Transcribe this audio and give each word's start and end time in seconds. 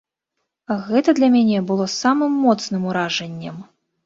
Гэта 0.87 1.13
для 1.19 1.29
мяне 1.35 1.59
было 1.69 1.85
самым 1.99 2.33
моцным 2.47 2.89
уражаннем. 2.89 3.63